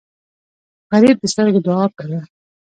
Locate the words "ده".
2.11-2.19